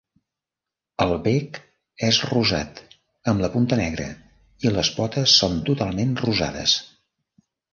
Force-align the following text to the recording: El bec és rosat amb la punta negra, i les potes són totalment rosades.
El 1.03 1.11
bec 1.27 1.59
és 2.07 2.17
rosat 2.31 2.81
amb 3.33 3.45
la 3.45 3.51
punta 3.57 3.79
negra, 3.83 4.09
i 4.67 4.73
les 4.79 4.93
potes 4.99 5.37
són 5.43 5.61
totalment 5.69 6.17
rosades. 6.27 6.75